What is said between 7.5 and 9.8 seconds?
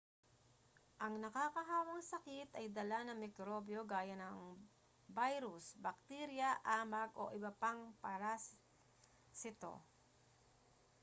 pang parasito